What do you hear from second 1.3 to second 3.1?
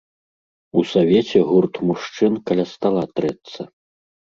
гурт мужчын каля стала